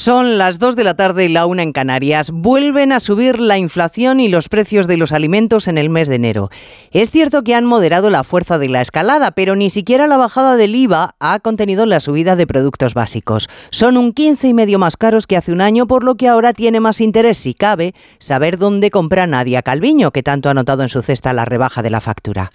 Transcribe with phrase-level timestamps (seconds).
[0.00, 2.30] Son las 2 de la tarde y la una en Canarias.
[2.30, 6.14] Vuelven a subir la inflación y los precios de los alimentos en el mes de
[6.14, 6.50] enero.
[6.92, 10.54] Es cierto que han moderado la fuerza de la escalada, pero ni siquiera la bajada
[10.54, 13.48] del IVA ha contenido la subida de productos básicos.
[13.70, 16.52] Son un 15 y medio más caros que hace un año, por lo que ahora
[16.52, 20.90] tiene más interés, si cabe, saber dónde compra Nadia Calviño, que tanto ha notado en
[20.90, 22.50] su cesta la rebaja de la factura.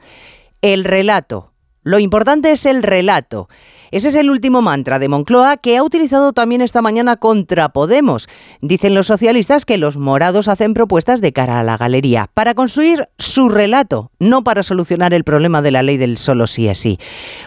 [0.62, 1.52] El relato.
[1.84, 3.50] Lo importante es el relato.
[3.94, 8.28] Ese es el último mantra de Moncloa que ha utilizado también esta mañana contra Podemos.
[8.60, 13.06] Dicen los socialistas que los morados hacen propuestas de cara a la galería para construir
[13.20, 16.98] su relato, no para solucionar el problema de la ley del solo sí es sí.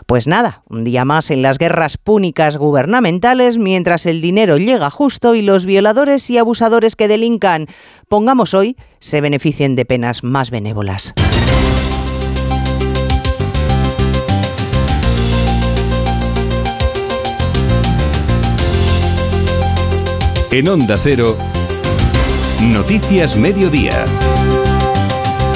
[0.06, 5.34] Pues nada, un día más en las guerras púnicas gubernamentales mientras el dinero llega justo
[5.34, 7.66] y los violadores y abusadores que delincan,
[8.09, 11.12] pongamos hoy, se beneficien de penas más benévolas.
[20.52, 21.36] En Onda Cero,
[22.62, 24.04] Noticias Mediodía,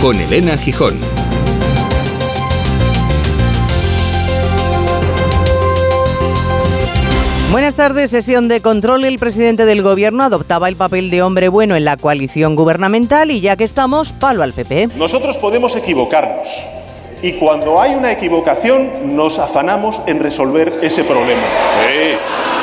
[0.03, 0.99] con Elena Gijón.
[7.53, 9.05] Buenas tardes, sesión de control.
[9.05, 13.41] El presidente del gobierno adoptaba el papel de hombre bueno en la coalición gubernamental y
[13.41, 14.89] ya que estamos, palo al PP.
[14.97, 16.49] Nosotros podemos equivocarnos
[17.23, 21.43] y cuando hay una equivocación nos afanamos en resolver ese problema.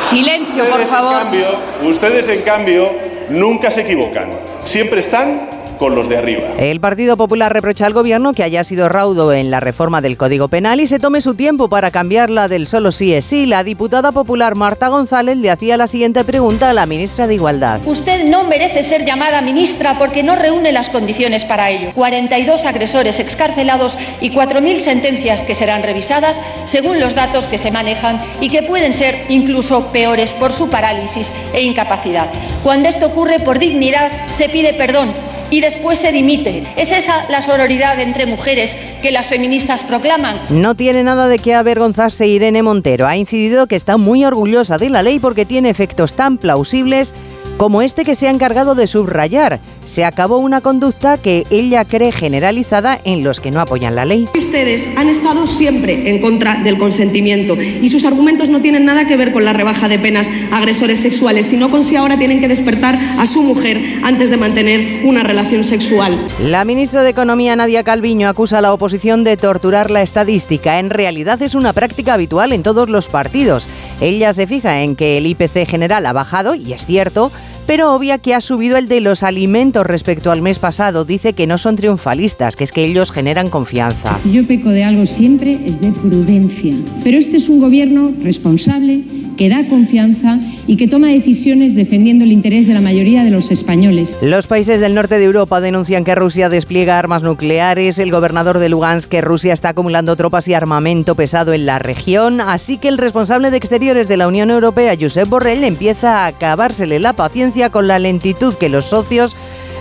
[0.09, 1.13] Silencio, por Ustedes, favor.
[1.13, 1.47] En cambio,
[1.83, 2.91] ustedes, en cambio,
[3.29, 4.29] nunca se equivocan.
[4.63, 6.53] Siempre están con los de arriba.
[6.57, 10.47] El Partido Popular reprocha al gobierno que haya sido raudo en la reforma del Código
[10.47, 13.45] Penal y se tome su tiempo para cambiarla del solo sí es sí.
[13.45, 17.81] La diputada popular Marta González le hacía la siguiente pregunta a la ministra de Igualdad.
[17.85, 21.91] Usted no merece ser llamada ministra porque no reúne las condiciones para ello.
[21.93, 28.19] 42 agresores excarcelados y 4.000 sentencias que serán revisadas según los datos que se manejan
[28.41, 32.27] y que pueden ser incluso peores por su parálisis e incapacidad.
[32.63, 35.13] Cuando esto ocurre por dignidad se pide perdón
[35.49, 36.63] y después se dimite.
[36.75, 40.35] ¿Es esa la sororidad entre mujeres que las feministas proclaman?
[40.49, 43.07] No tiene nada de qué avergonzarse Irene Montero.
[43.07, 47.13] Ha incidido que está muy orgullosa de la ley porque tiene efectos tan plausibles
[47.57, 49.59] como este que se ha encargado de subrayar.
[49.85, 54.27] Se acabó una conducta que ella cree generalizada en los que no apoyan la ley.
[54.37, 59.15] Ustedes han estado siempre en contra del consentimiento y sus argumentos no tienen nada que
[59.15, 62.47] ver con la rebaja de penas a agresores sexuales, sino con si ahora tienen que
[62.47, 66.17] despertar a su mujer antes de mantener una relación sexual.
[66.43, 70.79] La ministra de Economía, Nadia Calviño, acusa a la oposición de torturar la estadística.
[70.79, 73.67] En realidad es una práctica habitual en todos los partidos.
[73.99, 77.31] Ella se fija en que el IPC general ha bajado, y es cierto,
[77.65, 81.03] pero obvia que ha subido el de los alimentos respecto al mes pasado.
[81.03, 84.15] Dice que no son triunfalistas, que es que ellos generan confianza.
[84.15, 86.75] Si yo peco de algo siempre es de prudencia.
[87.03, 89.03] Pero este es un gobierno responsable
[89.37, 93.51] que da confianza y que toma decisiones defendiendo el interés de la mayoría de los
[93.51, 94.17] españoles.
[94.21, 97.99] Los países del norte de Europa denuncian que Rusia despliega armas nucleares.
[97.99, 102.41] El gobernador de Lugansk que Rusia está acumulando tropas y armamento pesado en la región.
[102.41, 106.99] Así que el responsable de exteriores de la Unión Europea, Josep Borrell, empieza a acabársele
[106.99, 109.35] la paciencia con la lentitud que los socios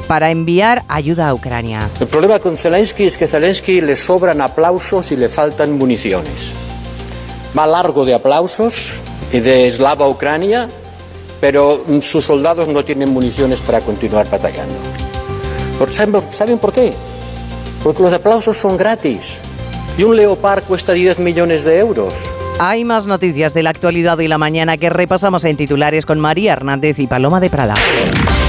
[0.07, 1.89] para enviar ayuda a Ucrania.
[2.01, 6.51] El problema con Zelensky es que a Zelensky le sobran aplausos y le faltan municiones.
[7.59, 8.93] Va largo de aplausos
[9.33, 10.69] y de eslava Ucrania,
[11.41, 14.75] pero sus soldados no tienen municiones para continuar batallando.
[15.79, 16.93] Por- ¿Saben, saben por qué?
[17.83, 19.35] Porque los aplausos son gratis
[19.99, 22.15] y un Leopard cuesta 10 millones de euros.
[22.59, 26.55] Hay más noticias de la actualidad y la mañana que repasamos en titulares con María
[26.55, 27.75] Hernández y Paloma de Prada.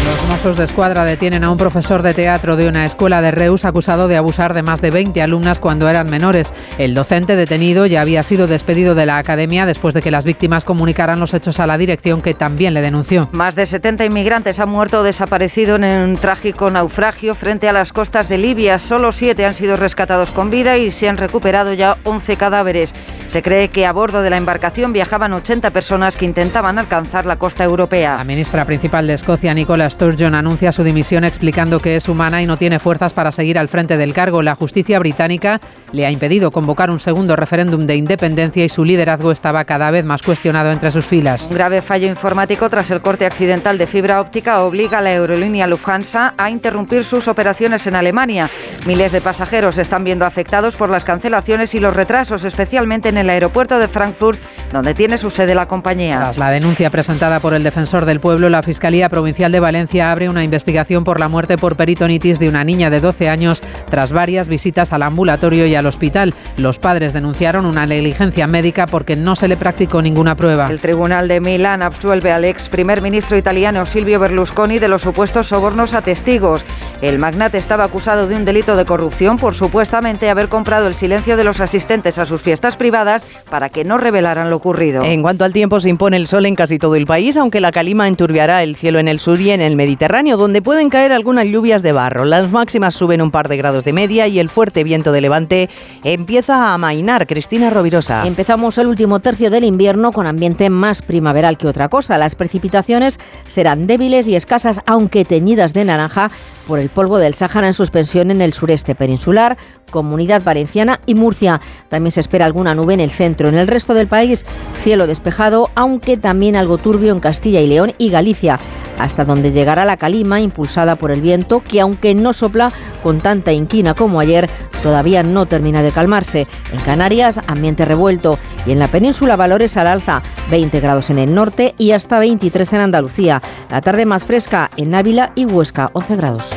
[0.06, 3.66] Los Mossos de Escuadra detienen a un profesor de teatro de una escuela de Reus
[3.66, 6.54] acusado de abusar de más de 20 alumnas cuando eran menores.
[6.78, 10.64] El docente detenido ya había sido despedido de la academia después de que las víctimas
[10.64, 13.28] comunicaran los hechos a la dirección que también le denunció.
[13.34, 17.92] Más de 70 inmigrantes han muerto o desaparecido en un trágico naufragio frente a las
[17.92, 18.80] costas de Libia.
[18.80, 22.94] Solo siete han sido rescatados con vida y se han recuperado ya 11 cadáveres.
[23.28, 27.38] Se cree que a bordo de la embarcación viajaban 80 personas que intentaban alcanzar la
[27.38, 28.18] costa europea.
[28.18, 32.46] La ministra principal de Escocia, Nicola Sturgeon, anuncia su dimisión explicando que es humana y
[32.46, 34.44] no tiene fuerzas para seguir al frente del cargo.
[34.44, 35.60] La justicia británica
[35.94, 40.06] le ha impedido convocar un segundo referéndum de independencia y su liderazgo estaba cada vez
[40.06, 41.50] más cuestionado entre sus filas.
[41.50, 45.66] Un grave fallo informático tras el corte accidental de fibra óptica obliga a la aerolínea
[45.66, 48.52] Lufthansa a interrumpir sus operaciones en Alemania.
[48.86, 53.32] Miles de pasajeros están viendo afectados por las cancelaciones y los retrasos, especialmente en el
[53.32, 54.40] aeropuerto de Frankfurt,
[54.72, 56.18] donde tiene su sede la compañía.
[56.20, 60.12] Tras la denuncia presentada por el defensor del pueblo, la Fiscalía Provincial de Valencia Valencia
[60.12, 63.62] abre una investigación por la muerte por peritonitis de una niña de 12 años
[63.92, 66.34] tras varias visitas al ambulatorio y al hospital.
[66.58, 70.68] Los padres denunciaron una negligencia médica porque no se le practicó ninguna prueba.
[70.72, 75.46] El Tribunal de Milán absuelve al ex primer ministro italiano Silvio Berlusconi de los supuestos
[75.46, 76.66] sobornos a testigos.
[77.04, 81.38] El magnate estaba acusado de un delito de corrupción por supuestamente haber comprado el silencio
[81.38, 85.04] de los asistentes a sus fiestas privadas para que no revelaran lo ocurrido.
[85.04, 87.72] En cuanto al tiempo, se impone el sol en casi todo el país, aunque la
[87.72, 91.46] calima enturbiará el cielo en el sur y en el Mediterráneo, donde pueden caer algunas
[91.46, 92.26] lluvias de barro.
[92.26, 95.70] Las máximas suben un par de grados de media y el fuerte viento de levante
[96.04, 97.28] empieza a amainar.
[97.28, 98.26] Cristina Rovirosa.
[98.26, 102.18] Empezamos el último tercio del invierno con ambiente más primaveral que otra cosa.
[102.18, 106.30] Las precipitaciones serán débiles y escasas, aunque teñidas de naranja
[106.68, 109.58] por el polvo del Sáhara en suspensión en el sureste peninsular,
[109.90, 111.62] Comunidad Valenciana y Murcia.
[111.90, 113.48] También se espera alguna nube en el centro.
[113.48, 114.46] En el resto del país,
[114.84, 118.60] cielo despejado, aunque también algo turbio en Castilla y León y Galicia,
[119.00, 122.72] hasta donde llegará la calima impulsada por el viento, que aunque no sopla
[123.04, 124.50] con tanta inquina como ayer,
[124.84, 126.48] todavía no termina de calmarse.
[126.74, 131.34] En Canarias, ambiente revuelto y en la península valores al alza, 20 grados en el
[131.34, 133.42] norte y hasta 23 en Andalucía.
[133.70, 136.57] La tarde más fresca en Ávila y Huesca, 11 grados.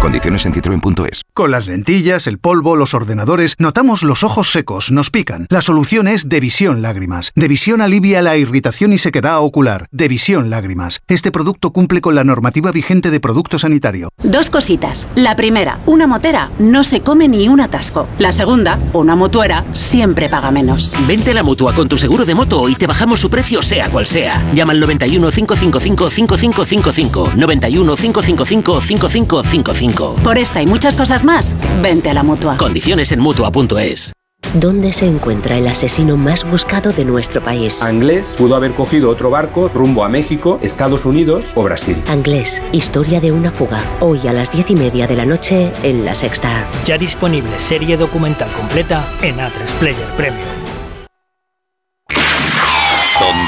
[0.00, 1.22] Condiciones en citroen.es.
[1.32, 5.46] Con las lentillas, el polvo, los ordenadores, notamos los ojos secos, nos pican.
[5.48, 7.32] La solución es Devisión Lágrimas.
[7.34, 9.88] Devisión alivia la irritación y sequedad ocular.
[9.90, 11.00] Devisión Lágrimas.
[11.08, 14.10] Este producto cumple con la normativa vigente de producto sanitario.
[14.22, 15.08] Dos cositas.
[15.14, 18.06] La primera, una motera no se come ni un atasco.
[18.18, 20.90] La segunda, una mutuera siempre paga menos.
[21.08, 23.88] Vente a la mutua con tu seguro de moto y te bajamos su precio sea
[23.88, 24.42] cual sea.
[24.54, 27.32] Llama al 91 555 5555.
[27.34, 29.85] 91 555 5555.
[30.22, 32.56] Por esta y muchas cosas más, vente a la mutua.
[32.56, 34.12] Condiciones en mutua.es.
[34.54, 37.82] ¿Dónde se encuentra el asesino más buscado de nuestro país?
[37.82, 41.96] Anglés pudo haber cogido otro barco rumbo a México, Estados Unidos o Brasil.
[42.08, 43.82] Anglés, historia de una fuga.
[44.00, 46.68] Hoy a las diez y media de la noche en La Sexta.
[46.84, 50.55] Ya disponible serie documental completa en A3 Player Premium.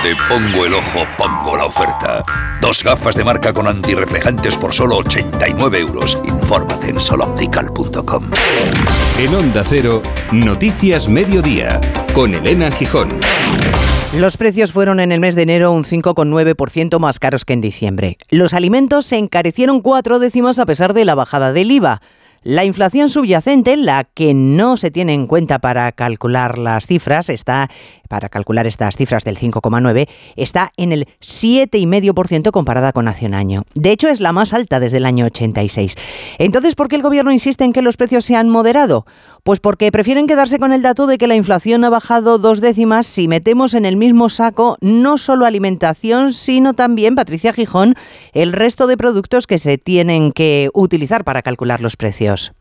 [0.09, 2.25] Donde pongo el ojo, pongo la oferta.
[2.63, 6.19] Dos gafas de marca con antirreflejantes por solo 89 euros.
[6.25, 8.25] Infórmate en soloptical.com.
[9.19, 10.03] En Onda Cero,
[10.33, 11.79] Noticias Mediodía,
[12.15, 13.21] con Elena Gijón.
[14.15, 18.17] Los precios fueron en el mes de enero un 5,9% más caros que en diciembre.
[18.31, 22.01] Los alimentos se encarecieron cuatro décimas a pesar de la bajada del IVA.
[22.43, 27.69] La inflación subyacente, la que no se tiene en cuenta para calcular las cifras, está
[28.09, 33.65] para calcular estas cifras del 5,9 está en el 7,5% comparada con hace un año.
[33.75, 35.95] De hecho, es la más alta desde el año 86.
[36.39, 39.07] Entonces, ¿por qué el gobierno insiste en que los precios se han moderado?
[39.43, 43.07] Pues porque prefieren quedarse con el dato de que la inflación ha bajado dos décimas
[43.07, 47.95] si metemos en el mismo saco no solo alimentación, sino también, Patricia Gijón,
[48.33, 52.53] el resto de productos que se tienen que utilizar para calcular los precios.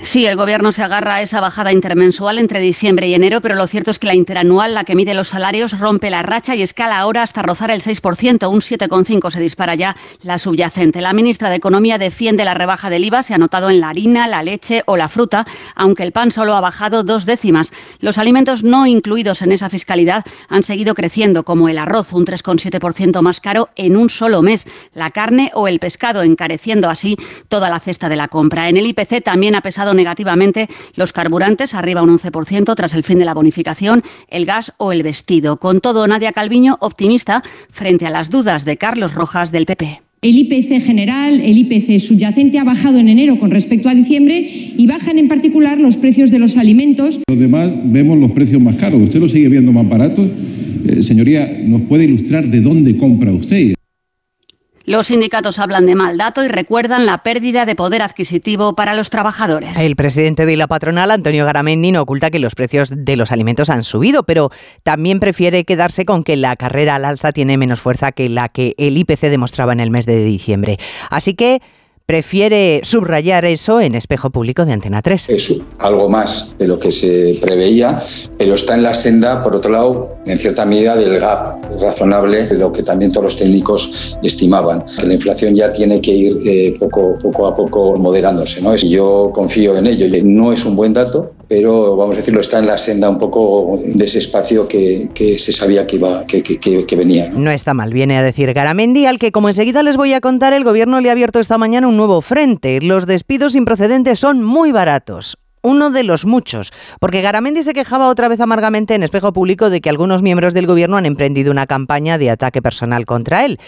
[0.00, 3.66] Sí, el Gobierno se agarra a esa bajada intermensual entre diciembre y enero, pero lo
[3.66, 6.98] cierto es que la interanual, la que mide los salarios, rompe la racha y escala
[7.00, 11.00] ahora hasta rozar el 6%, un 7,5% se dispara ya la subyacente.
[11.00, 14.28] La ministra de Economía defiende la rebaja del IVA, se ha notado en la harina,
[14.28, 17.72] la leche o la fruta, aunque el pan solo ha bajado dos décimas.
[17.98, 23.20] Los alimentos no incluidos en esa fiscalidad han seguido creciendo, como el arroz, un 3,7%
[23.20, 24.64] más caro en un solo mes,
[24.94, 27.16] la carne o el pescado, encareciendo así
[27.48, 28.68] toda la cesta de la compra.
[28.68, 33.18] En el IPC también ha pesado negativamente los carburantes, arriba un 11% tras el fin
[33.18, 35.58] de la bonificación, el gas o el vestido.
[35.58, 40.02] Con todo, Nadia Calviño optimista frente a las dudas de Carlos Rojas del PP.
[40.20, 44.44] El IPC general, el IPC subyacente ha bajado en enero con respecto a diciembre
[44.76, 47.20] y bajan en particular los precios de los alimentos.
[47.28, 49.00] Los demás vemos los precios más caros.
[49.00, 50.28] ¿Usted lo sigue viendo más baratos?
[50.88, 53.77] Eh, señoría, ¿nos puede ilustrar de dónde compra usted?
[54.88, 59.10] Los sindicatos hablan de mal dato y recuerdan la pérdida de poder adquisitivo para los
[59.10, 59.78] trabajadores.
[59.78, 63.68] El presidente de la patronal, Antonio Garamendi, no oculta que los precios de los alimentos
[63.68, 64.50] han subido, pero
[64.84, 68.74] también prefiere quedarse con que la carrera al alza tiene menos fuerza que la que
[68.78, 70.78] el IPC demostraba en el mes de diciembre.
[71.10, 71.60] Así que
[72.08, 75.28] prefiere subrayar eso en espejo público de Antena 3.
[75.28, 77.98] Es algo más de lo que se preveía,
[78.38, 82.56] pero está en la senda, por otro lado, en cierta medida del gap razonable de
[82.56, 84.86] lo que también todos los técnicos estimaban.
[85.04, 88.62] La inflación ya tiene que ir eh, poco, poco a poco moderándose.
[88.62, 88.74] ¿no?
[88.74, 90.06] Yo confío en ello.
[90.24, 93.80] No es un buen dato, pero vamos a decirlo, está en la senda un poco
[93.82, 97.30] de ese espacio que, se sabía que, iba, que, que, venía.
[97.30, 97.50] ¿no?
[97.50, 100.64] está mal, viene a decir Garamendi, al que como enseguida les voy a contar, el
[100.64, 102.80] gobierno le ha abierto esta mañana un nuevo frente.
[102.82, 108.28] Los despidos improcedentes son muy baratos uno de los muchos, porque Garamendi se quejaba otra
[108.28, 112.18] vez amargamente en espejo público de que algunos miembros del gobierno han emprendido una campaña
[112.18, 113.58] de ataque personal contra él.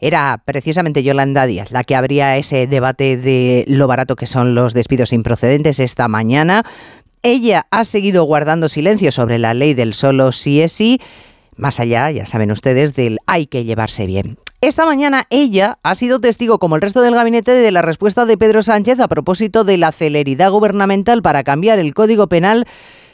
[0.00, 4.72] Era precisamente Yolanda Díaz la que abría ese debate de lo barato que son los
[4.72, 6.64] despidos improcedentes esta mañana.
[7.22, 11.00] Ella ha seguido guardando silencio sobre la ley del solo sí es sí,
[11.56, 14.38] más allá, ya saben ustedes, del hay que llevarse bien.
[14.62, 18.38] Esta mañana ella ha sido testigo, como el resto del gabinete, de la respuesta de
[18.38, 22.66] Pedro Sánchez a propósito de la celeridad gubernamental para cambiar el Código Penal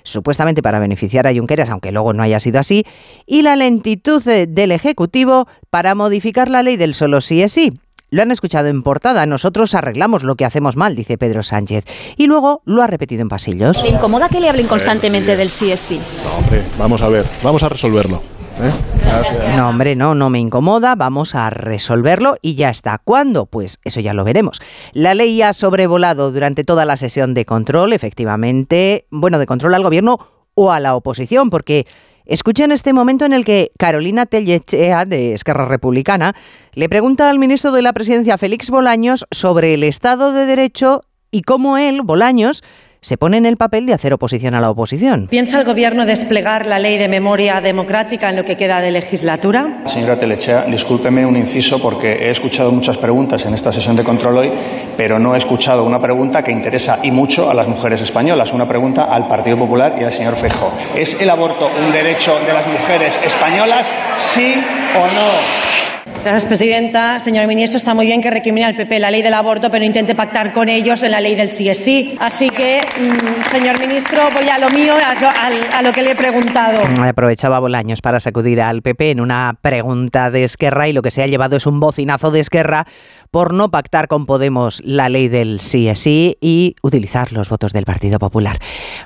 [0.05, 2.85] supuestamente para beneficiar a Junqueras, aunque luego no haya sido así,
[3.27, 7.73] y la lentitud del Ejecutivo para modificar la ley del solo sí es sí.
[8.11, 11.85] Lo han escuchado en portada, nosotros arreglamos lo que hacemos mal, dice Pedro Sánchez.
[12.17, 13.83] Y luego lo ha repetido en pasillos.
[13.83, 16.01] ¿Le incomoda que le hablen constantemente del sí es sí?
[16.25, 18.23] No, hombre, vamos a ver, vamos a resolverlo.
[18.61, 19.57] ¿Eh?
[19.57, 22.99] No, hombre, no, no me incomoda, vamos a resolverlo y ya está.
[22.99, 23.47] ¿Cuándo?
[23.47, 24.61] Pues eso ya lo veremos.
[24.93, 29.83] La ley ha sobrevolado durante toda la sesión de control, efectivamente, bueno, de control al
[29.83, 30.19] gobierno
[30.55, 31.87] o a la oposición, porque
[32.27, 36.35] escuchen este momento en el que Carolina Tellechea, de Esquerra Republicana,
[36.75, 41.43] le pregunta al ministro de la Presidencia, Félix Bolaños, sobre el Estado de Derecho y
[41.43, 42.63] cómo él, Bolaños,
[43.07, 45.29] se pone en el papel de hacer oposición a la oposición.
[45.31, 49.85] ¿Piensa el Gobierno desplegar la ley de memoria democrática en lo que queda de legislatura?
[49.85, 54.39] Señora Telechea, discúlpeme un inciso porque he escuchado muchas preguntas en esta sesión de control
[54.39, 54.53] hoy,
[54.97, 58.67] pero no he escuchado una pregunta que interesa y mucho a las mujeres españolas, una
[58.67, 60.73] pregunta al Partido Popular y al señor Feijóo.
[60.97, 64.53] ¿Es el aborto un derecho de las mujeres españolas, sí
[64.97, 65.96] o no?
[66.23, 67.19] Gracias, presidenta.
[67.19, 70.15] Señor ministro, está muy bien que recrimine al PP la ley del aborto, pero intente
[70.15, 72.17] pactar con ellos en la ley del sí es sí.
[72.19, 76.83] Así que, mm, señor ministro, voy a lo mío, a, lo que le he preguntado.
[77.05, 81.23] Aprovechaba Bolaños para sacudir al PP en una pregunta de Esquerra y lo que se
[81.23, 82.87] ha llevado es un bocinazo de Esquerra
[83.31, 87.73] por no pactar con Podemos la ley del sí es sí y utilizar los votos
[87.73, 88.61] del Partido Popular.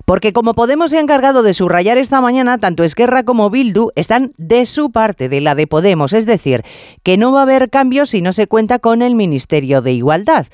[0.04, 4.32] Porque como Podemos se ha encargado de subrayar esta mañana, tanto Esquerra como Bildu están
[4.36, 6.62] de su parte, de la de Podemos, es decir,
[7.02, 10.46] que no va a haber cambios si no se cuenta con el Ministerio de Igualdad.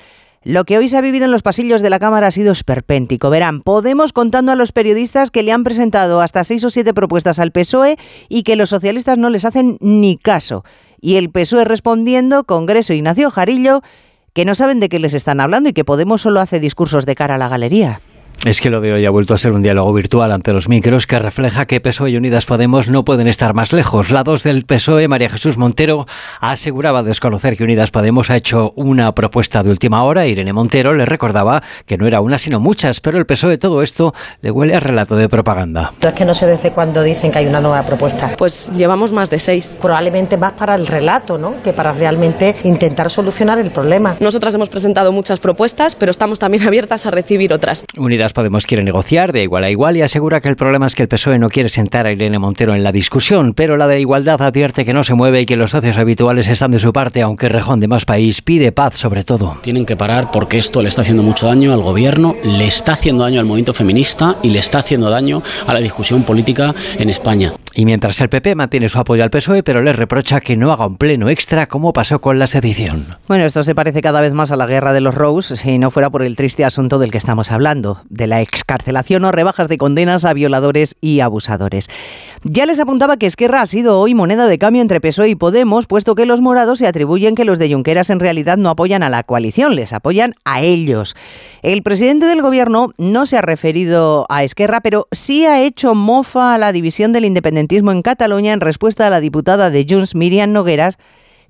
[0.43, 3.29] Lo que hoy se ha vivido en los pasillos de la Cámara ha sido esperpéntico.
[3.29, 7.39] Verán, Podemos contando a los periodistas que le han presentado hasta seis o siete propuestas
[7.39, 7.97] al PSOE
[8.29, 10.63] y que los socialistas no les hacen ni caso
[10.99, 13.81] y el PSOE respondiendo, Congreso Ignacio Jarillo,
[14.33, 17.15] que no saben de qué les están hablando y que Podemos solo hace discursos de
[17.15, 18.01] cara a la galería.
[18.45, 21.05] Es que lo de hoy ha vuelto a ser un diálogo virtual ante los micros
[21.07, 24.09] que refleja que PSOE y Unidas Podemos no pueden estar más lejos.
[24.09, 26.05] La dos del PSOE, María Jesús Montero,
[26.39, 30.27] aseguraba desconocer que Unidas Podemos ha hecho una propuesta de última hora.
[30.27, 34.13] Irene Montero le recordaba que no era una sino muchas, pero el PSOE todo esto
[34.41, 35.91] le huele a relato de propaganda.
[35.99, 38.31] Es que no sé desde cuándo dicen que hay una nueva propuesta.
[38.37, 39.75] Pues llevamos más de seis.
[39.81, 41.61] Probablemente más para el relato, ¿no?
[41.63, 44.15] Que para realmente intentar solucionar el problema.
[44.19, 47.85] Nosotras hemos presentado muchas propuestas, pero estamos también abiertas a recibir otras.
[47.97, 51.03] Unidas Podemos quiere negociar de igual a igual y asegura que el problema es que
[51.03, 54.41] el PSOE no quiere sentar a Irene Montero en la discusión, pero la de igualdad
[54.41, 57.49] advierte que no se mueve y que los socios habituales están de su parte, aunque
[57.49, 59.57] Rejón de Más País pide paz sobre todo.
[59.61, 63.23] Tienen que parar porque esto le está haciendo mucho daño al gobierno, le está haciendo
[63.23, 67.53] daño al movimiento feminista y le está haciendo daño a la discusión política en España.
[67.77, 70.87] Y mientras el PP mantiene su apoyo al PSOE, pero le reprocha que no haga
[70.87, 73.05] un pleno extra como pasó con la sedición.
[73.27, 75.91] Bueno, esto se parece cada vez más a la guerra de los Rose, si no
[75.91, 79.77] fuera por el triste asunto del que estamos hablando, de la excarcelación o rebajas de
[79.77, 81.87] condenas a violadores y abusadores.
[82.41, 85.85] Ya les apuntaba que Esquerra ha sido hoy moneda de cambio entre PSOE y Podemos,
[85.85, 89.09] puesto que los morados se atribuyen que los de Junqueras en realidad no apoyan a
[89.09, 91.15] la coalición, les apoyan a ellos.
[91.61, 96.55] El presidente del gobierno no se ha referido a Esquerra, pero sí ha hecho mofa
[96.55, 100.51] a la división del independentismo en Cataluña en respuesta a la diputada de Junts, Miriam
[100.51, 100.97] Nogueras,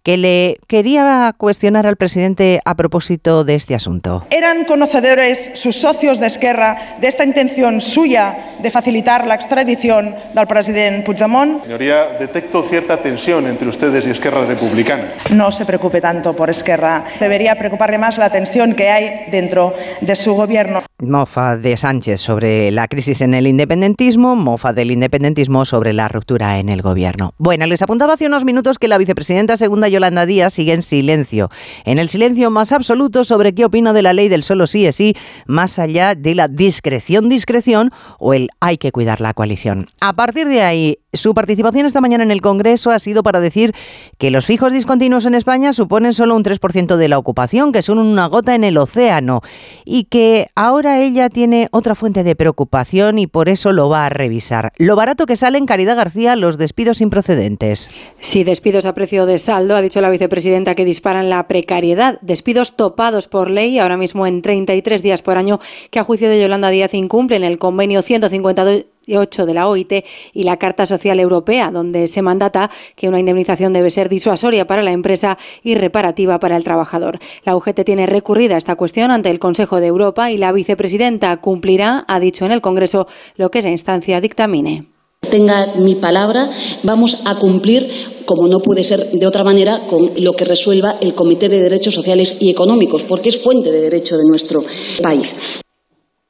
[0.03, 4.25] que le quería cuestionar al presidente a propósito de este asunto.
[4.29, 10.47] ¿Eran conocedores sus socios de Esquerra de esta intención suya de facilitar la extradición del
[10.47, 11.63] presidente Puigdemont?
[11.63, 15.13] Señoría, detecto cierta tensión entre ustedes y Esquerra Republicana.
[15.29, 17.03] No se preocupe tanto por Esquerra.
[17.19, 20.83] Debería preocuparle más la tensión que hay dentro de su gobierno.
[20.99, 26.57] Mofa de Sánchez sobre la crisis en el independentismo, mofa del independentismo sobre la ruptura
[26.57, 27.35] en el gobierno.
[27.37, 31.51] Bueno, les apuntaba hace unos minutos que la vicepresidenta segunda Yolanda Díaz sigue en silencio,
[31.85, 34.95] en el silencio más absoluto sobre qué opina de la ley del solo sí es
[34.95, 39.89] sí, más allá de la discreción, discreción o el hay que cuidar la coalición.
[40.01, 43.73] A partir de ahí, Su participación esta mañana en el Congreso ha sido para decir
[44.17, 47.99] que los fijos discontinuos en España suponen solo un 3% de la ocupación, que son
[47.99, 49.41] una gota en el océano
[49.83, 54.09] y que ahora ella tiene otra fuente de preocupación y por eso lo va a
[54.09, 54.71] revisar.
[54.77, 57.89] Lo barato que sale en Caridad García los despidos improcedentes.
[58.19, 62.19] Sí, despidos a precio de saldo, ha dicho la vicepresidenta que disparan la precariedad.
[62.21, 65.59] Despidos topados por ley, ahora mismo en 33 días por año,
[65.91, 70.57] que a juicio de Yolanda Díaz incumplen el convenio 152 de la OIT y la
[70.57, 75.37] Carta Social Europea, donde se mandata que una indemnización debe ser disuasoria para la empresa
[75.63, 77.19] y reparativa para el trabajador.
[77.45, 82.03] La UGT tiene recurrida esta cuestión ante el Consejo de Europa y la vicepresidenta cumplirá,
[82.07, 84.87] ha dicho en el Congreso, lo que esa instancia dictamine
[85.29, 86.49] tenga mi palabra,
[86.83, 87.89] vamos a cumplir,
[88.25, 91.95] como no puede ser de otra manera, con lo que resuelva el Comité de Derechos
[91.95, 94.61] Sociales y Económicos, porque es fuente de derecho de nuestro
[95.01, 95.61] país.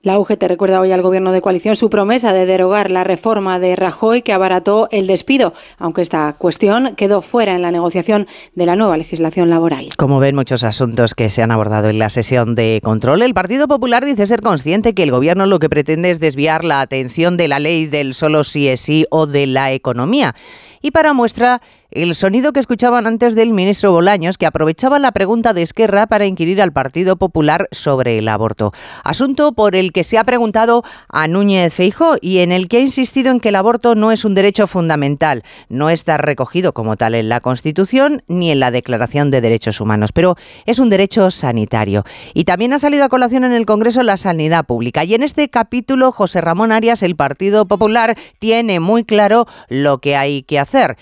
[0.08, 3.76] La UGT recuerda hoy al Gobierno de coalición su promesa de derogar la reforma de
[3.76, 8.78] Rajoy que abarató el despido, aunque esta cuestión quedó fuera en la negociación de la
[8.78, 9.90] nueva legislación laboral.
[9.98, 13.68] Como ven muchos asuntos que se han abordado en la sesión de control, el Partido
[13.68, 17.50] Popular dice ser consciente que el Gobierno lo que pretende es desviar la atención de
[17.50, 20.36] la ley del solo sí es sí o de la economía.
[20.82, 21.62] Y para muestra,
[21.92, 26.26] el sonido que escuchaban antes del ministro Bolaños, que aprovechaba la pregunta de Esquerra para
[26.26, 28.74] inquirir al Partido Popular sobre el aborto.
[29.04, 32.82] Asunto por el que se ha preguntado a Núñez Feijo y en el que ha
[32.82, 37.16] insistido en que el aborto no es un derecho fundamental, no está recogido como tal
[37.16, 42.04] en la Constitución ni en la Declaración de Derechos Humanos, pero es un derecho sanitario.
[42.34, 45.04] Y también ha salido a colación en el Congreso la sanidad pública.
[45.04, 50.16] Y en este capítulo, José Ramón Arias, el Partido Popular, tiene muy claro lo que
[50.16, 50.98] hay que hacer.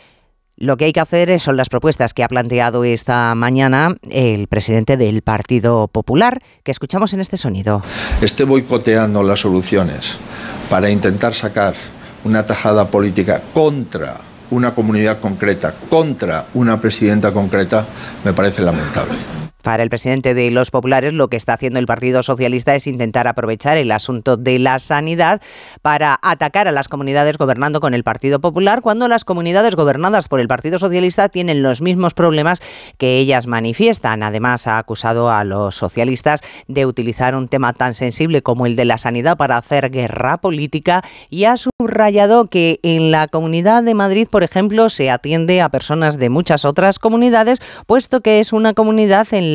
[0.57, 4.95] Lo que hay que hacer son las propuestas que ha planteado esta mañana el presidente
[4.95, 7.81] del Partido Popular, que escuchamos en este sonido.
[8.21, 10.17] Esté boicoteando las soluciones
[10.69, 11.73] para intentar sacar
[12.23, 14.15] una tajada política contra
[14.49, 17.85] una comunidad concreta, contra una presidenta concreta,
[18.23, 19.44] me parece lamentable.
[19.65, 23.27] Para el presidente de los populares, lo que está haciendo el Partido Socialista es intentar
[23.27, 25.41] aprovechar el asunto de la sanidad
[25.81, 30.39] para atacar a las comunidades gobernando con el Partido Popular, cuando las comunidades gobernadas por
[30.39, 32.61] el Partido Socialista tienen los mismos problemas
[32.99, 34.21] que ellas manifiestan.
[34.21, 38.85] Además, ha acusado a los socialistas de utilizar un tema tan sensible como el de
[38.85, 44.27] la sanidad para hacer guerra política y ha subrayado que en la Comunidad de Madrid,
[44.29, 49.25] por ejemplo, se atiende a personas de muchas otras comunidades, puesto que es una comunidad
[49.31, 49.54] en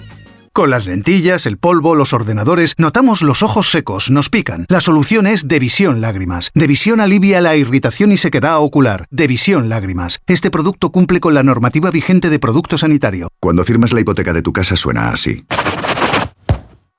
[0.53, 4.65] Con las lentillas, el polvo, los ordenadores, notamos los ojos secos, nos pican.
[4.67, 6.51] La solución es Devisión Lágrimas.
[6.53, 9.07] Devisión alivia la irritación y sequedad ocular.
[9.11, 10.19] Devisión Lágrimas.
[10.27, 13.29] Este producto cumple con la normativa vigente de producto sanitario.
[13.39, 15.45] Cuando firmas la hipoteca de tu casa suena así.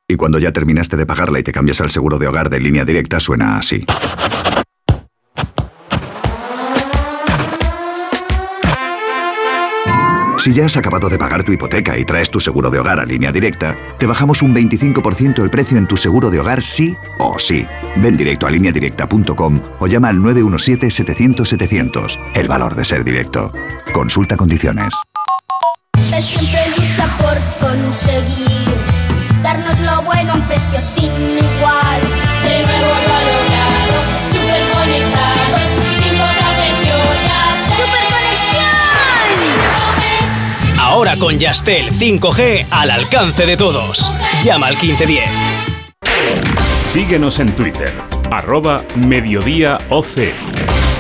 [0.09, 2.87] Y cuando ya terminaste de pagarla y te cambias al seguro de hogar de línea
[2.87, 3.85] directa suena así.
[10.43, 13.07] Si ya has acabado de pagar tu hipoteca y traes tu seguro de hogar a
[13.07, 17.39] línea directa, te bajamos un 25% el precio en tu seguro de hogar sí o
[17.39, 17.65] sí.
[17.99, 22.19] Ven directo a lineadirecta.com o llama al 917-700-700.
[22.35, 23.53] El valor de ser directo.
[23.93, 24.93] Consulta condiciones.
[26.13, 28.67] Él siempre lucha por conseguir
[29.45, 32.32] darnos lo bueno a un precio sin igual.
[41.03, 44.09] Ahora con Yastel 5G al alcance de todos.
[44.45, 45.25] Llama al 1510.
[46.85, 47.93] Síguenos en Twitter,
[48.31, 49.83] arroba mediodíaoc.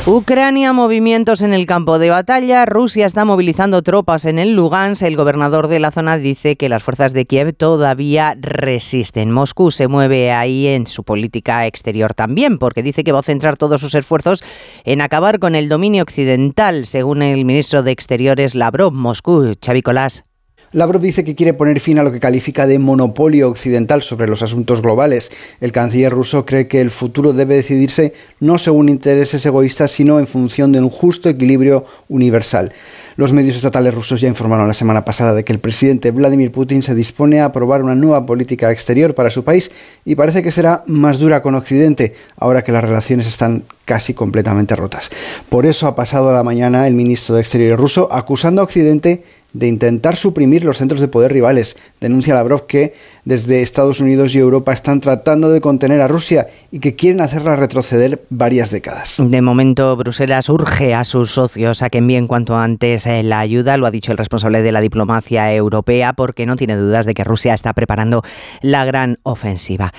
[0.04, 2.66] Ucrania, movimientos en el campo de batalla.
[2.66, 5.02] Rusia está movilizando tropas en el Lugansk.
[5.02, 9.30] El gobernador de la zona dice que las fuerzas de Kiev todavía resisten.
[9.30, 13.56] Moscú se mueve ahí en su política exterior también, porque dice que va a centrar
[13.56, 14.42] todos sus esfuerzos
[14.82, 18.92] en acabar con el dominio occidental, según el ministro de Exteriores Lavrov.
[18.92, 20.24] Moscú, Xavi Colás.
[20.72, 24.42] Lavrov dice que quiere poner fin a lo que califica de monopolio occidental sobre los
[24.42, 25.30] asuntos globales.
[25.60, 30.26] El canciller ruso cree que el futuro debe decidirse no según intereses egoístas, sino en
[30.26, 32.72] función de un justo equilibrio universal.
[33.16, 36.82] Los medios estatales rusos ya informaron la semana pasada de que el presidente Vladimir Putin
[36.82, 39.70] se dispone a aprobar una nueva política exterior para su país
[40.06, 44.74] y parece que será más dura con Occidente, ahora que las relaciones están casi completamente
[44.74, 45.10] rotas.
[45.50, 49.22] Por eso ha pasado a la mañana el ministro de Exteriores ruso acusando a Occidente
[49.52, 51.76] de intentar suprimir los centros de poder rivales.
[52.00, 56.80] Denuncia Lavrov que desde Estados Unidos y Europa están tratando de contener a Rusia y
[56.80, 59.16] que quieren hacerla retroceder varias décadas.
[59.18, 63.76] De momento, Bruselas urge a sus socios a que envíen cuanto antes eh, la ayuda,
[63.76, 67.24] lo ha dicho el responsable de la diplomacia europea, porque no tiene dudas de que
[67.24, 68.22] Rusia está preparando
[68.60, 69.92] la gran ofensiva.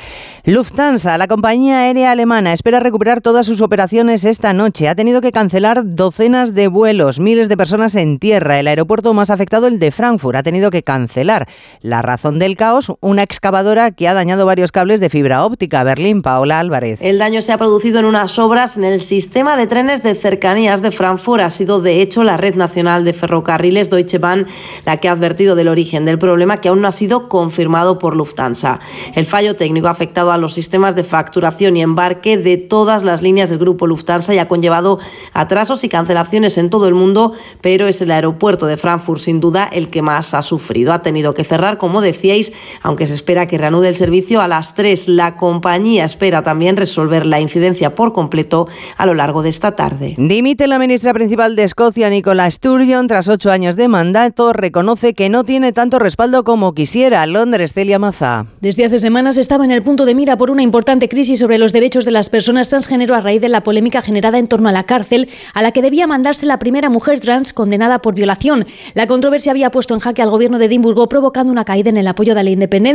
[0.43, 4.89] Lufthansa, la compañía aérea alemana, espera recuperar todas sus operaciones esta noche.
[4.89, 8.59] Ha tenido que cancelar docenas de vuelos, miles de personas en tierra.
[8.59, 11.47] El aeropuerto más afectado, el de Frankfurt, ha tenido que cancelar.
[11.81, 15.83] La razón del caos, una excavadora que ha dañado varios cables de fibra óptica.
[15.83, 16.99] Berlín, Paola Álvarez.
[16.99, 20.81] El daño se ha producido en unas obras en el sistema de trenes de cercanías
[20.81, 21.43] de Frankfurt.
[21.43, 24.47] Ha sido, de hecho, la Red Nacional de Ferrocarriles Deutsche Bahn
[24.85, 28.15] la que ha advertido del origen del problema, que aún no ha sido confirmado por
[28.15, 28.79] Lufthansa.
[29.13, 33.21] El fallo técnico ha afectado a los sistemas de facturación y embarque de todas las
[33.21, 34.99] líneas del grupo Lufthansa y ha conllevado
[35.33, 39.69] atrasos y cancelaciones en todo el mundo, pero es el aeropuerto de Frankfurt, sin duda,
[39.71, 40.93] el que más ha sufrido.
[40.93, 44.75] Ha tenido que cerrar, como decíais, aunque se espera que reanude el servicio a las
[44.75, 45.09] 3.
[45.09, 50.15] La compañía espera también resolver la incidencia por completo a lo largo de esta tarde.
[50.17, 55.29] Dimite la ministra principal de Escocia, Nicola Sturgeon, tras ocho años de mandato, reconoce que
[55.29, 57.25] no tiene tanto respaldo como quisiera.
[57.25, 58.45] Londres, Celia Maza.
[58.61, 61.73] Desde hace semanas estaba en el punto de mira por una importante crisis sobre los
[61.73, 64.83] derechos de las personas transgénero a raíz de la polémica generada en torno a la
[64.83, 68.65] cárcel a la que debía mandarse la primera mujer trans condenada por violación.
[68.93, 72.07] La controversia había puesto en jaque al gobierno de Edimburgo, provocando una caída en el
[72.07, 72.92] apoyo de la independencia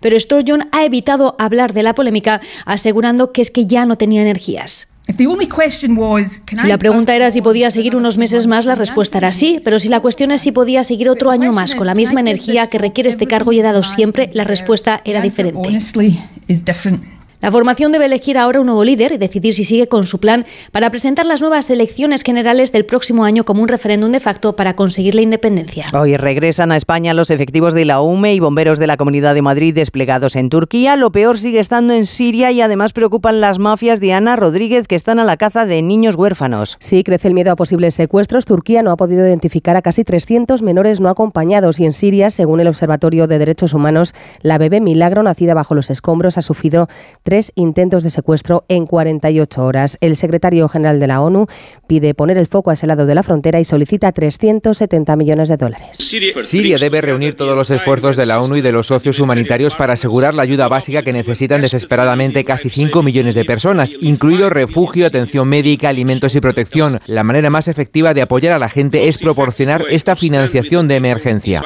[0.00, 4.22] pero Sturgeon ha evitado hablar de la polémica, asegurando que es que ya no tenía
[4.22, 4.92] energías.
[6.54, 9.78] Si la pregunta era si podía seguir unos meses más, la respuesta era sí, pero
[9.78, 12.76] si la cuestión es si podía seguir otro año más con la misma energía que
[12.76, 15.70] requiere este cargo y he dado siempre, la respuesta era diferente.
[17.40, 20.44] La formación debe elegir ahora un nuevo líder y decidir si sigue con su plan
[20.72, 24.74] para presentar las nuevas elecciones generales del próximo año como un referéndum de facto para
[24.74, 25.86] conseguir la independencia.
[25.92, 29.42] Hoy regresan a España los efectivos de la UME y bomberos de la Comunidad de
[29.42, 30.96] Madrid desplegados en Turquía.
[30.96, 34.96] Lo peor sigue estando en Siria y además preocupan las mafias de Ana Rodríguez que
[34.96, 36.76] están a la caza de niños huérfanos.
[36.80, 38.46] Sí, crece el miedo a posibles secuestros.
[38.46, 42.58] Turquía no ha podido identificar a casi 300 menores no acompañados y en Siria, según
[42.58, 46.88] el Observatorio de Derechos Humanos, la bebé Milagro, nacida bajo los escombros, ha sufrido
[47.28, 49.98] tres intentos de secuestro en 48 horas.
[50.00, 51.46] El secretario general de la ONU
[51.86, 55.58] pide poner el foco a ese lado de la frontera y solicita 370 millones de
[55.58, 55.90] dólares.
[55.98, 59.92] Siria debe reunir todos los esfuerzos de la ONU y de los socios humanitarios para
[59.92, 65.48] asegurar la ayuda básica que necesitan desesperadamente casi 5 millones de personas, incluido refugio, atención
[65.48, 66.98] médica, alimentos y protección.
[67.04, 71.62] La manera más efectiva de apoyar a la gente es proporcionar esta financiación de emergencia.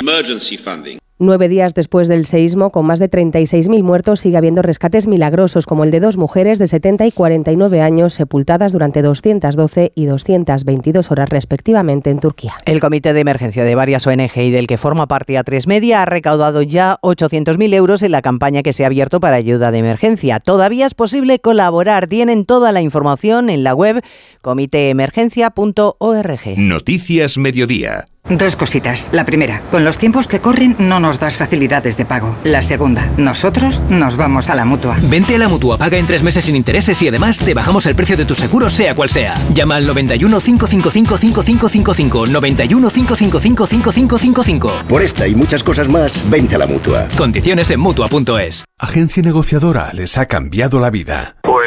[1.25, 5.85] Nueve días después del seísmo, con más de 36.000 muertos, sigue habiendo rescates milagrosos, como
[5.85, 11.29] el de dos mujeres de 70 y 49 años sepultadas durante 212 y 222 horas
[11.29, 12.55] respectivamente en Turquía.
[12.65, 16.07] El Comité de Emergencia de varias ONG y del que forma parte A3 Media ha
[16.07, 20.41] recaudado ya 800.000 euros en la campaña que se ha abierto para ayuda de emergencia.
[20.41, 22.09] Todavía es posible colaborar.
[22.09, 24.03] Tienen toda la información en la web
[24.43, 26.59] comitéemergencia.org.
[26.59, 28.09] Noticias Mediodía.
[28.29, 29.11] Dos cositas.
[29.13, 32.37] La primera, con los tiempos que corren no nos das facilidades de pago.
[32.45, 34.97] La segunda, nosotros nos vamos a la mutua.
[35.03, 37.95] Vente a la mutua, paga en tres meses sin intereses y además te bajamos el
[37.95, 39.35] precio de tu seguro, sea cual sea.
[39.53, 42.27] Llama al 91 555 5555.
[42.29, 44.85] 91 555 5555.
[44.89, 47.09] Por esta y muchas cosas más, vente a la mutua.
[47.19, 48.65] Condiciones en mutua.es.
[48.79, 51.37] Agencia negociadora les ha cambiado la vida.
[51.43, 51.61] Pues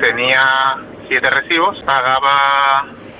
[0.00, 0.42] tenía
[1.08, 2.92] siete recibos, pagaba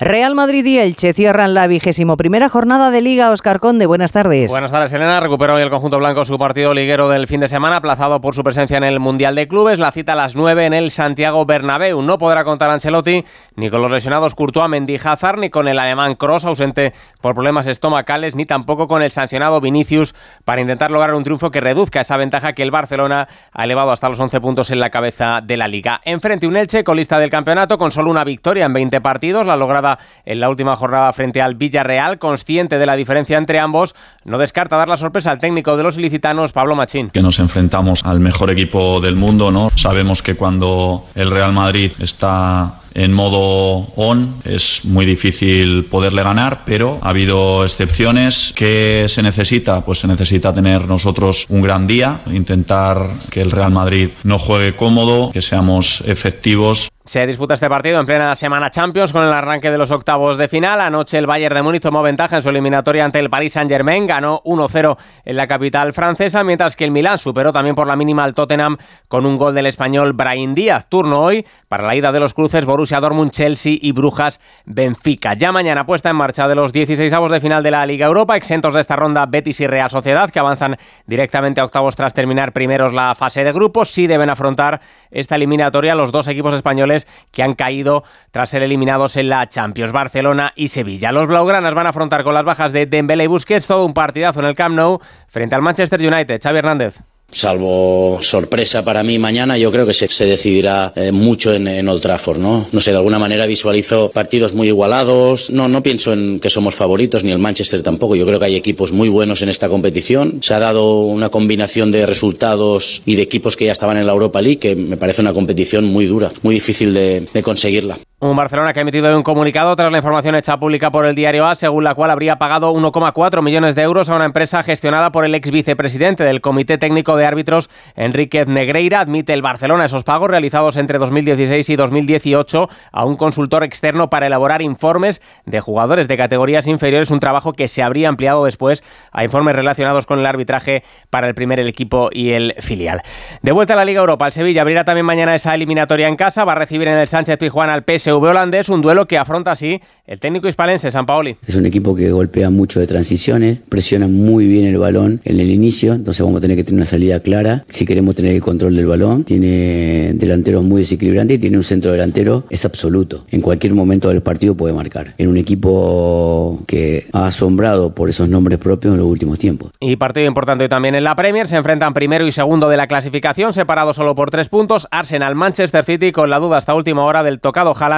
[0.00, 3.32] Real Madrid y Elche cierran la vigésimo primera jornada de Liga.
[3.32, 4.48] Oscar Conde, buenas tardes.
[4.48, 5.18] Buenas tardes, Elena.
[5.18, 8.44] Recuperó hoy el conjunto blanco su partido liguero del fin de semana, aplazado por su
[8.44, 9.80] presencia en el Mundial de Clubes.
[9.80, 12.00] La cita a las 9 en el Santiago Bernabéu.
[12.00, 13.24] No podrá contar Ancelotti
[13.56, 17.66] ni con los lesionados Courtois, Mendy, Hazard, ni con el alemán Cross, ausente por problemas
[17.66, 22.16] estomacales, ni tampoco con el sancionado Vinicius para intentar lograr un triunfo que reduzca esa
[22.16, 25.66] ventaja que el Barcelona ha elevado hasta los 11 puntos en la cabeza de la
[25.66, 26.00] Liga.
[26.04, 29.87] Enfrente un Elche colista del campeonato con solo una victoria en 20 partidos, la lograda
[30.24, 34.76] en la última jornada frente al Villarreal, consciente de la diferencia entre ambos, no descarta
[34.76, 37.10] dar la sorpresa al técnico de los ilicitanos, Pablo Machín.
[37.10, 39.70] Que nos enfrentamos al mejor equipo del mundo, ¿no?
[39.76, 46.62] Sabemos que cuando el Real Madrid está en modo on es muy difícil poderle ganar,
[46.64, 48.52] pero ha habido excepciones.
[48.54, 49.84] ¿Qué se necesita?
[49.84, 54.74] Pues se necesita tener nosotros un gran día, intentar que el Real Madrid no juegue
[54.74, 59.70] cómodo, que seamos efectivos se disputa este partido en plena semana Champions con el arranque
[59.70, 60.78] de los octavos de final.
[60.78, 64.42] Anoche el Bayern de Múnich tomó ventaja en su eliminatoria ante el Paris Saint-Germain, ganó
[64.44, 68.34] 1-0 en la capital francesa, mientras que el Milán superó también por la mínima al
[68.34, 68.76] Tottenham
[69.08, 70.90] con un gol del español Brahim Díaz.
[70.90, 75.34] Turno hoy para la ida de los cruces Borussia Dortmund, Chelsea y Brujas Benfica.
[75.34, 78.36] Ya mañana puesta en marcha de los 16 avos de final de la Liga Europa,
[78.36, 82.52] exentos de esta ronda Betis y Real Sociedad, que avanzan directamente a octavos tras terminar
[82.52, 83.90] primeros la fase de grupos.
[83.90, 89.16] Sí deben afrontar esta eliminatoria los dos equipos españoles que han caído tras ser eliminados
[89.16, 91.10] en la Champions, Barcelona y Sevilla.
[91.10, 94.38] Los blaugranas van a afrontar con las bajas de Dembélé y Busquets todo un partidazo
[94.38, 96.40] en el Camp Nou frente al Manchester United.
[96.40, 97.17] Xavi Hernández.
[97.30, 102.38] Salvo sorpresa para mí mañana, yo creo que se, decidirá eh, mucho en, Old Trafford,
[102.38, 102.66] ¿no?
[102.72, 105.50] No sé, de alguna manera visualizo partidos muy igualados.
[105.50, 108.16] No, no pienso en que somos favoritos, ni el Manchester tampoco.
[108.16, 110.42] Yo creo que hay equipos muy buenos en esta competición.
[110.42, 114.12] Se ha dado una combinación de resultados y de equipos que ya estaban en la
[114.12, 117.98] Europa League que me parece una competición muy dura, muy difícil de conseguirla.
[118.20, 121.46] Un Barcelona que ha emitido un comunicado tras la información hecha pública por el diario
[121.46, 125.24] A, según la cual habría pagado 1,4 millones de euros a una empresa gestionada por
[125.24, 128.98] el ex vicepresidente del Comité Técnico de Árbitros, Enríquez Negreira.
[128.98, 134.26] Admite el Barcelona esos pagos realizados entre 2016 y 2018 a un consultor externo para
[134.26, 139.22] elaborar informes de jugadores de categorías inferiores, un trabajo que se habría ampliado después a
[139.22, 143.00] informes relacionados con el arbitraje para el primer equipo y el filial.
[143.42, 146.44] De vuelta a la Liga Europa, el Sevilla abrirá también mañana esa eliminatoria en casa,
[146.44, 149.52] va a recibir en el Sánchez Pijuán al PS PSV holandés, un duelo que afronta
[149.52, 151.36] así el técnico hispalense, San Paoli.
[151.46, 155.50] Es un equipo que golpea mucho de transiciones, presiona muy bien el balón en el
[155.50, 158.74] inicio, entonces vamos a tener que tener una salida clara si queremos tener el control
[158.74, 159.24] del balón.
[159.24, 163.26] Tiene delanteros muy desequilibrantes y tiene un centro delantero, es absoluto.
[163.30, 165.14] En cualquier momento del partido puede marcar.
[165.18, 169.72] En un equipo que ha asombrado por esos nombres propios en los últimos tiempos.
[169.78, 173.52] Y partido importante también en la Premier, se enfrentan primero y segundo de la clasificación,
[173.52, 174.88] separados solo por tres puntos.
[174.90, 177.97] Arsenal, Manchester City con la duda hasta última hora del tocado Haaland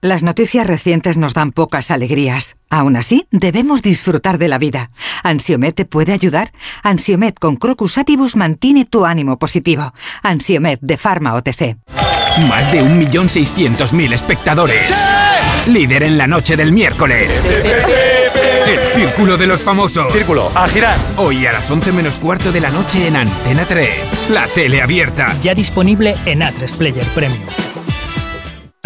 [0.00, 2.56] Las noticias recientes nos dan pocas alegrías.
[2.70, 4.90] Aún así, debemos disfrutar de la vida.
[5.22, 6.52] ¿Ansiomet te puede ayudar?
[6.82, 9.92] Ansiomet con Crocus Atibus mantiene tu ánimo positivo.
[10.22, 11.76] Ansiomet de Pharma OTC.
[12.48, 14.92] Más de 1.600.000 espectadores.
[15.66, 17.30] Líder en la noche del miércoles.
[18.66, 20.12] El Círculo de los Famosos.
[20.12, 20.98] Círculo, a girar.
[21.16, 24.30] Hoy a las 11 menos cuarto de la noche en Antena 3.
[24.30, 25.34] La tele abierta.
[25.40, 27.44] Ya disponible en A3 Player Premium.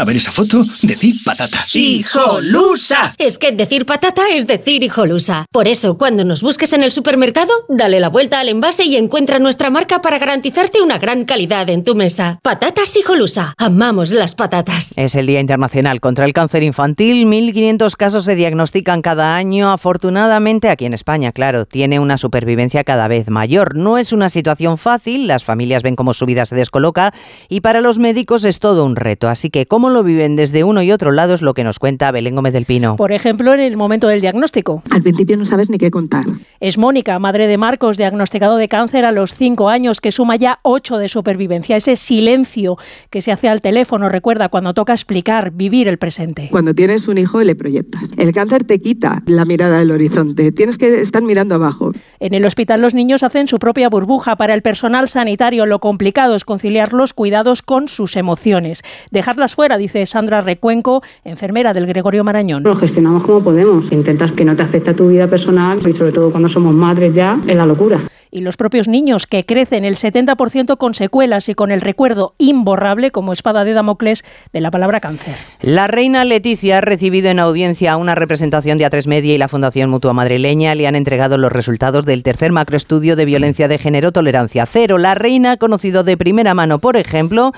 [0.01, 1.59] A ver esa foto, decir patata.
[1.75, 3.15] ¡Hijolusa!
[3.19, 5.47] Es que decir patata es decir hijolusa.
[5.51, 9.41] Por eso, cuando nos busques en el supermercado, dale la vuelta al envase y encuentra
[9.41, 12.39] nuestra marca para garantizarte una gran calidad en tu mesa.
[12.45, 13.55] Patatas hijolusa.
[13.59, 14.93] Amamos las patatas.
[14.97, 17.27] Es el Día Internacional contra el Cáncer Infantil.
[17.27, 19.73] 1.500 casos se diagnostican cada año.
[19.73, 23.75] Afortunadamente, aquí en España, claro, tiene una supervivencia cada vez mayor.
[23.75, 25.27] No es una situación fácil.
[25.27, 27.13] Las familias ven cómo su vida se descoloca
[27.49, 29.29] y para los médicos es todo un reto.
[29.29, 32.11] Así que, ¿cómo lo viven desde uno y otro lado es lo que nos cuenta
[32.11, 32.97] Belén Gómez del Pino.
[32.97, 34.83] Por ejemplo, en el momento del diagnóstico.
[34.91, 36.25] Al principio no sabes ni qué contar.
[36.61, 40.59] Es Mónica, madre de Marcos, diagnosticado de cáncer a los cinco años, que suma ya
[40.63, 41.77] ocho de supervivencia.
[41.77, 42.77] Ese silencio
[43.11, 46.49] que se hace al teléfono, recuerda cuando toca explicar, vivir el presente.
[46.51, 48.11] Cuando tienes un hijo le proyectas.
[48.17, 50.53] El cáncer te quita la mirada del horizonte.
[50.53, 51.93] Tienes que estar mirando abajo.
[52.21, 54.37] En el hospital los niños hacen su propia burbuja.
[54.37, 58.83] Para el personal sanitario lo complicado es conciliar los cuidados con sus emociones.
[59.11, 62.65] Dejarlas fuera dice Sandra Recuenco, enfermera del Gregorio Marañón.
[62.65, 63.91] Lo gestionamos como podemos.
[63.93, 67.15] Intentas que no te afecte a tu vida personal y sobre todo cuando somos madres
[67.15, 71.55] ya, es la locura y los propios niños que crecen el 70% con secuelas y
[71.55, 75.37] con el recuerdo imborrable como espada de Damocles de la palabra cáncer.
[75.61, 79.91] La reina Leticia ha recibido en audiencia una representación de A3 Media y la Fundación
[79.91, 80.75] Mutua Madrileña.
[80.75, 84.99] Le han entregado los resultados del tercer macroestudio de violencia de género Tolerancia Cero.
[84.99, 87.53] La reina ha conocido de primera mano, por ejemplo,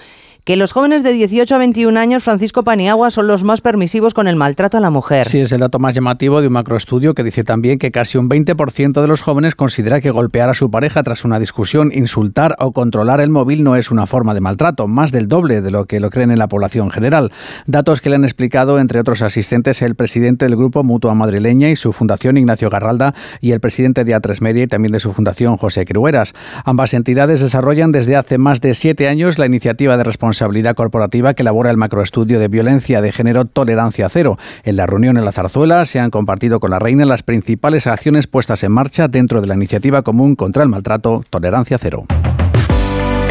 [0.44, 4.28] que los jóvenes de 18 a 21 años, Francisco Paniagua, son los más permisivos con
[4.28, 5.28] el maltrato a la mujer.
[5.28, 8.28] Sí, es el dato más llamativo de un macroestudio que dice también que casi un
[8.28, 12.72] 20% de los jóvenes considera que golpear a su pareja tras una discusión, insultar o
[12.72, 16.00] controlar el móvil no es una forma de maltrato, más del doble de lo que
[16.00, 17.32] lo creen en la población general.
[17.66, 21.76] Datos que le han explicado, entre otros asistentes, el presidente del grupo Mutua Madrileña y
[21.76, 25.56] su fundación Ignacio Garralda y el presidente de A3 Media y también de su fundación
[25.56, 26.32] José Crueras.
[26.64, 30.29] Ambas entidades desarrollan desde hace más de siete años la iniciativa de responsabilidad
[30.74, 34.38] corporativa que elabora el macroestudio de violencia de género Tolerancia Cero.
[34.64, 38.26] En la reunión en la zarzuela se han compartido con la reina las principales acciones
[38.26, 42.06] puestas en marcha dentro de la iniciativa común contra el maltrato Tolerancia Cero.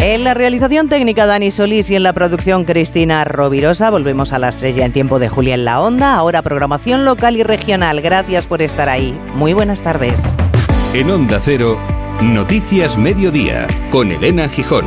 [0.02, 3.90] En la realización técnica Dani Solís y en la producción Cristina Rovirosa.
[3.90, 6.16] Volvemos a la estrella en tiempo de Julia en la Onda.
[6.16, 8.00] Ahora programación local y regional.
[8.00, 9.20] Gracias por estar ahí.
[9.36, 10.22] Muy buenas tardes.
[10.94, 11.78] En Onda Cero,
[12.24, 14.86] Noticias Mediodía, con Elena Gijón.